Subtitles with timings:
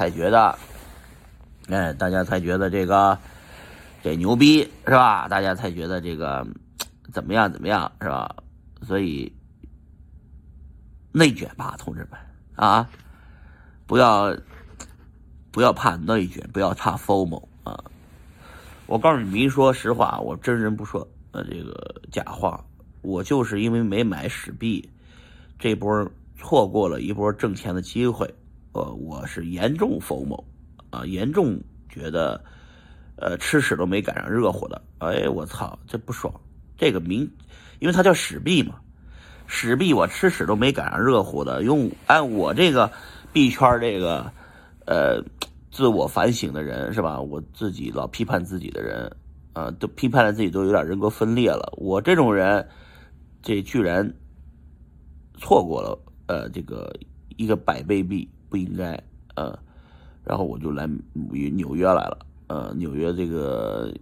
[0.00, 0.58] 才觉得，
[1.68, 3.18] 哎，大家才觉得这个
[4.02, 5.28] 这牛逼是吧？
[5.28, 6.46] 大家才觉得这个
[7.12, 8.34] 怎么样怎么样是吧？
[8.80, 9.30] 所以
[11.12, 12.18] 内卷吧，同志们
[12.54, 12.88] 啊，
[13.86, 14.34] 不要
[15.50, 17.84] 不要怕内卷，不要怕 FOMO 啊！
[18.86, 22.64] 我告诉你，明说实话，我真人不说呃这个假话。
[23.02, 24.88] 我就是因为没买史币，
[25.58, 28.34] 这波错过了一波挣钱的机会，
[28.72, 30.44] 呃，我是严重 FOMO
[30.90, 32.42] 啊，严重觉得
[33.16, 36.32] 呃吃屎都没赶上热乎的，哎，我操，这不爽！
[36.76, 37.30] 这个名，
[37.78, 38.76] 因为它叫屎币嘛，
[39.46, 42.90] 屎币我吃屎都没赶上热乎的，用按我这个
[43.32, 44.32] 币圈这个
[44.86, 45.22] 呃
[45.70, 47.20] 自我反省的人是吧？
[47.20, 49.10] 我自己老批判自己的人
[49.52, 52.66] 啊，都批判了自己都有点人格分裂了，我这种人。
[53.42, 54.06] 这居然
[55.38, 56.94] 错过了，呃，这个
[57.38, 59.02] 一个百倍币不应该，
[59.36, 59.58] 呃，
[60.24, 60.86] 然后我就来
[61.22, 63.94] 纽约来了，呃，纽约这个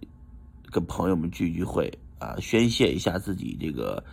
[0.71, 4.03] 跟朋友们聚聚会啊，宣泄一下自己这个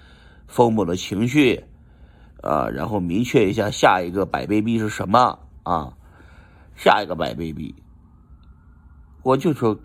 [0.46, 1.64] 疯魔的情绪
[2.42, 5.96] 啊，然后明确一下下一个百倍币是什么啊，
[6.76, 7.74] 下一个百倍币，
[9.22, 9.76] 我就说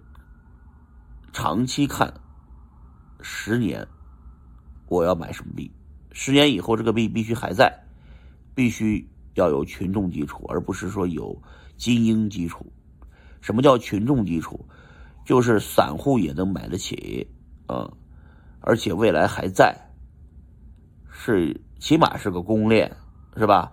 [1.32, 2.14] 长期看
[3.22, 3.88] 十年。
[4.88, 5.72] 我要买什么币？
[6.12, 7.86] 十年以后这个币必须还在，
[8.54, 11.40] 必须要有群众基础，而不是说有
[11.78, 12.66] 精英基础。
[13.42, 14.64] 什么叫群众基础？
[15.26, 17.28] 就是散户也能买得起，
[17.68, 17.92] 啊，
[18.60, 19.76] 而且未来还在，
[21.10, 22.92] 是起码是个公链，
[23.38, 23.72] 是吧？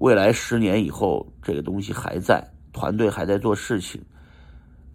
[0.00, 4.02] 未来十年以后这个东西还在，团队还在做事情，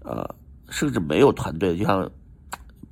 [0.03, 0.35] 呃，
[0.69, 2.09] 甚至没有团队，就像。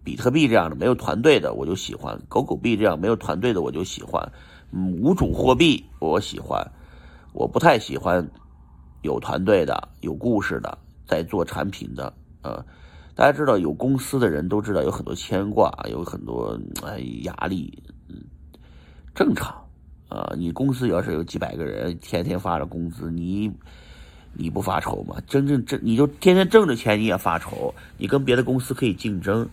[0.03, 4.25] 比特币这样的没有团队的我就喜欢，狗狗币这样没有团队的我就喜欢，
[4.72, 6.66] 嗯无主货币我喜欢，
[7.38, 8.27] 我不太喜欢
[9.03, 12.11] 有团队的、有故事的在做产品的。
[12.41, 12.66] 呃，
[13.13, 18.16] 大家知道有公司的人都知道有很多牵挂，有很多哎压力，嗯
[19.13, 19.56] 正常
[20.09, 20.34] 啊。
[20.35, 23.51] 你公司要是有几百个人，天天发着工资，你
[24.33, 25.17] 你不发愁吗？
[25.28, 29.47] 真正挣你就天天挣着钱你也发愁，你跟别的公司可以竞争。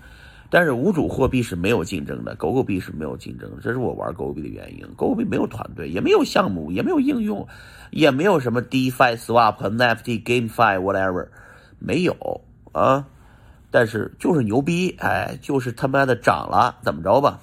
[0.51, 4.87] 但是无主货币是没有竞争的，狗狗币是没有竞争的，这是我玩狗狗币的原因。
[4.95, 7.47] 狗狗币没有团队，也没有项目，也没有应用，
[7.91, 11.27] 也没有什么 DeFi、Swap、NFT、GameFi whatever，
[11.79, 12.15] 没有
[12.73, 13.07] 啊。
[13.71, 17.41] 但是就是牛逼，哎，就是他妈的涨了，怎么着吧？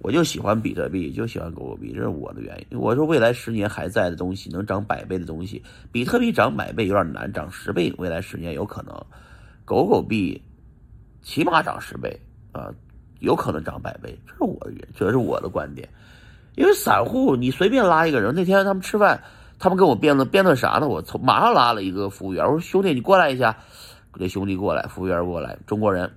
[0.00, 2.78] 我就喜欢比特币，就喜欢狗狗币，这是我的原因。
[2.78, 8.94] 我说未来十年还在的东西，能涨百倍的东西，比特币涨百倍有点难，涨十倍未来十年有可能，
[9.64, 10.42] 狗狗币
[11.22, 12.18] 起码涨十倍。
[12.52, 12.70] 啊，
[13.20, 15.88] 有可能涨百倍，这是我的，这是我的观点。
[16.56, 19.22] 因为散户，你随便拉一个人，那天他们吃饭，
[19.58, 20.88] 他们跟我辩论辩论啥呢？
[20.88, 23.56] 我从马上拉了一个服务员，我说兄弟，你过来一下。
[24.18, 26.10] 这兄弟过来，服务员过来，中国人，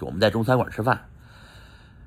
[0.00, 1.00] 我们在中餐馆吃饭。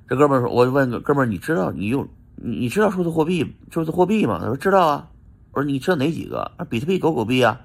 [0.08, 4.38] 这哥们说，我问哥们，你知道你用你你知道数字货币数字货币吗？
[4.40, 5.08] 他说知道啊。
[5.52, 6.52] 我说你知道哪几个？
[6.58, 7.60] 啊比特币、狗狗币啊。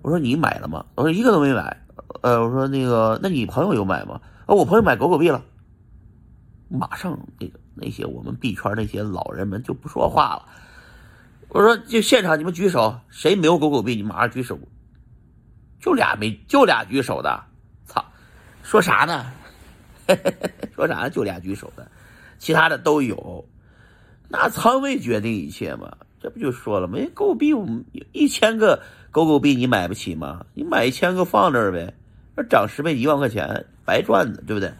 [0.00, 0.86] 我说你买了吗？
[0.94, 1.81] 我说一个都没买。
[2.22, 4.20] 呃，我说那个，那你朋友有买吗？
[4.46, 5.42] 啊，我朋友买狗狗币了，
[6.68, 10.46] 马上那个那些我们币圈那些老人们就不说话了。
[11.48, 13.94] 我说，就现场你们举手，谁没有狗狗币？
[13.94, 14.58] 你马上举手。
[15.80, 17.44] 就俩没，就俩举手的，
[17.84, 18.04] 操！
[18.62, 19.26] 说啥呢？
[20.74, 21.08] 说啥？
[21.08, 21.90] 就俩举手的，
[22.38, 23.44] 其他的都有。
[24.28, 25.94] 那仓位决定一切嘛？
[26.20, 26.98] 这不就说了吗？
[27.14, 27.52] 狗狗币，
[28.12, 28.80] 一千个
[29.12, 30.46] 狗狗币你买不起吗？
[30.54, 31.92] 你买一千个放那儿呗。
[32.34, 34.72] 那涨十倍一万块钱白赚的，对不对？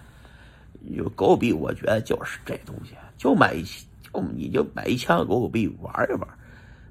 [0.89, 6.27] 有狗狗币，我觉得就是这东西，就买一就你就买一千个狗狗币玩一玩，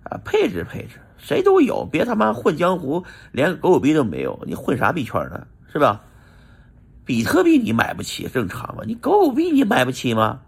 [0.04, 5.48] 啊，配置配置，谁都有，别他妈混江湖，连狗狗币都没有，你混啥币圈呢？
[5.74, 6.00] 是吧？
[7.06, 8.84] 比特币你买不起，正常吗？
[8.86, 10.42] 你狗狗币你买不起吗？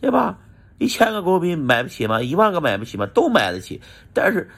[0.00, 0.36] 对吧？
[0.78, 2.20] 一千个狗狗币买不起吗？
[2.20, 3.06] 一万个买不起吗？
[3.14, 3.80] 都买得起，
[4.12, 4.50] 但是。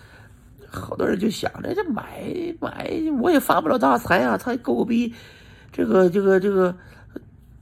[0.80, 2.22] 好多人就想着这买
[2.60, 2.90] 买，
[3.20, 4.36] 我也发不了大财啊！
[4.36, 5.12] 他狗逼，
[5.72, 6.74] 这个这个这个，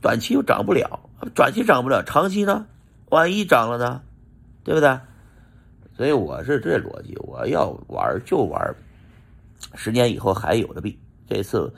[0.00, 1.00] 短期又涨不了，
[1.35, 2.67] 短期涨不了，长期呢？
[3.11, 4.03] 万一涨了呢？
[4.65, 4.99] 对不对？
[5.97, 8.75] 所以我是这逻辑，我要玩就玩
[9.75, 10.99] 十年以后还有的币。
[11.27, 11.73] 这次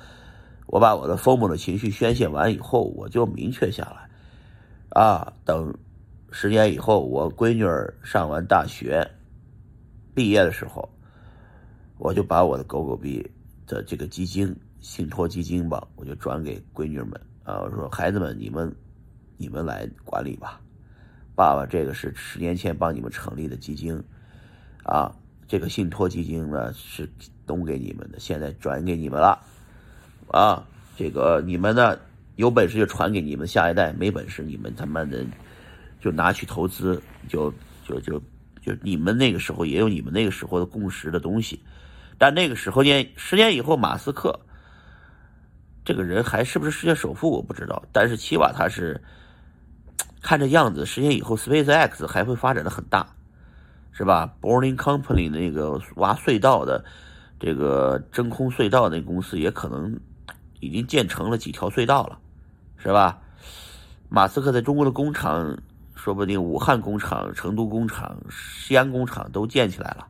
[0.66, 5.72] 我把我的疯魔的情绪宣泄完以后，我就明确下来啊，等
[6.32, 9.06] 十年以后我闺女儿上完大学
[10.14, 10.88] 毕业的时候。
[11.98, 13.24] 我就把我的狗狗币
[13.66, 17.12] 的这个基金信托基金吧，我就转给闺女们
[17.42, 17.60] 啊。
[17.60, 18.74] 我说孩子们，你们
[19.36, 20.60] 你们来管理吧。
[21.34, 24.02] 爸爸，这个是十年前帮你们成立的基金
[24.84, 25.14] 啊，
[25.46, 27.06] 这个信托基金呢是
[27.46, 29.38] 东给你们的，现在转给你们了，
[30.28, 30.66] 啊，
[30.96, 31.98] 这个你们呢
[32.36, 35.26] 有本事就传给你们下一代，没本事你们他妈的
[36.00, 37.52] 就拿去投资，就
[37.86, 38.18] 就就
[38.62, 41.60] 就你们那个时候也有你们那个时候的共识的东西，
[42.18, 44.40] 但那个时候呢，十年以后马斯克
[45.84, 49.02] 这个人还是不是世界首富我不知道，但是起码他是
[50.22, 53.06] 看这样子，十年以后 SpaceX 还会发展的很大。
[53.98, 56.84] 是吧？Boring Company 那个挖隧道的，
[57.40, 59.98] 这个真空隧道那公司也可能
[60.60, 62.18] 已经建成了几条隧道了，
[62.76, 63.18] 是吧？
[64.10, 65.56] 马斯克在中国的工厂，
[65.94, 70.06] 说不定武汉工厂、成都工厂、西安工厂都建起来了。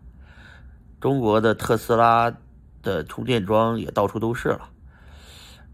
[1.01, 2.33] 中国的特斯拉
[2.83, 4.69] 的充电桩也到处都是了，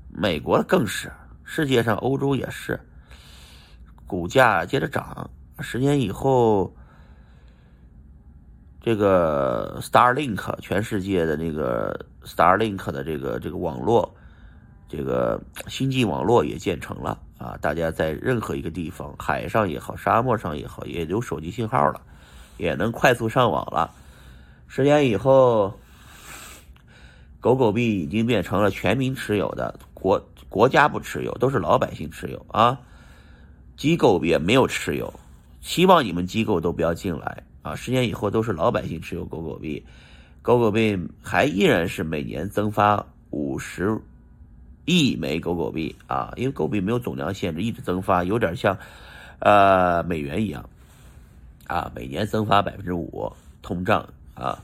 [0.09, 1.11] 美国更是，
[1.45, 2.81] 世界上欧洲也是，
[4.07, 5.31] 股价接着涨，
[5.61, 6.73] 十年以后。
[8.85, 14.13] 这个 Starlink 全世界的那个 Starlink 的这个这个网络，
[14.89, 17.57] 这个星际网络也建成了啊！
[17.61, 22.01] 大家在任何一个地方，海上也好，沙漠上也好，也有手机信号了，
[22.59, 23.89] 也能快速上网了。
[24.75, 25.79] 十年以后，
[27.41, 32.81] 狗狗币已经变成了全民持有的，国国家不持有，都是老百姓持有啊！
[33.77, 35.13] 机构也没有持有，
[35.61, 37.43] 希望你们机构都不要进来。
[37.61, 39.85] 啊，十年以后都是老百姓持有狗狗币，
[40.41, 44.01] 狗狗币还依然是每年增发五十
[44.87, 48.79] 亿枚狗狗币啊，因为狗币没有总量限制，一直增发，有点像
[49.39, 50.67] 呃美元一样
[51.67, 53.31] 啊，每年增发百分之五，
[53.61, 54.09] 通胀
[54.43, 54.59] 啊，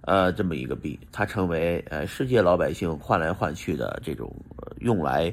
[0.00, 4.34] 呃这么一个币，它成为呃世界老百姓换来换去的这种
[4.80, 5.32] 用来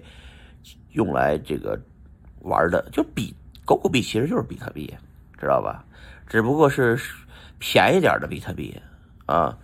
[0.92, 1.80] 用来这个
[2.42, 3.34] 玩的，就比
[3.66, 4.94] 狗狗币其实就是比特币，
[5.40, 5.84] 知道吧？
[6.28, 7.00] 只不过是
[7.58, 8.80] 便宜点的比特币
[9.26, 9.58] 啊，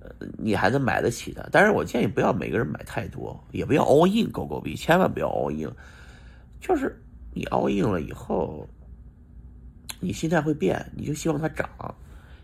[0.00, 1.48] 呃你还能买得起的。
[1.50, 5.72] 但是我建议不要每个人买太多，也不要 all in 狗狗币，千万不要 all in。
[6.60, 6.94] 就是
[7.32, 8.68] 你 all in 了以后，
[9.98, 11.68] 你心态会变，你就希望它涨，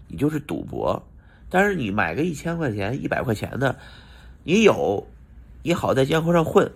[0.08, 1.02] 你就是赌博。
[1.48, 3.76] 但是你买个一千块钱、一百块钱的，
[4.42, 5.06] 你有，
[5.62, 6.70] 你好在江湖上混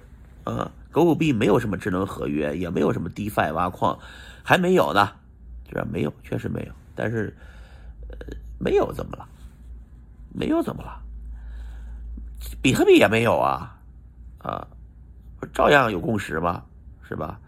[0.44, 0.70] 啊。
[0.92, 3.98] 狗狗币没有什么智能合约，也没有什么 DeFi 挖矿，
[4.42, 5.10] 还没有呢。
[5.68, 5.86] 是吧？
[5.88, 6.72] 没有，确实没有。
[6.96, 7.32] 但是，
[8.08, 8.26] 呃，
[8.58, 9.28] 没有怎么了？
[10.32, 11.00] 没有怎么了？
[12.60, 13.78] 比特币也没有啊，
[14.38, 14.66] 啊，
[15.38, 16.64] 不照样有共识吗，
[17.08, 17.38] 是吧？